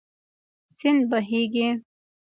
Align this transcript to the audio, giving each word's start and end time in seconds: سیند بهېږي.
سیند 0.77 1.01
بهېږي. 1.09 1.67